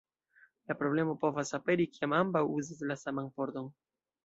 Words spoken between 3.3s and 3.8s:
pordon.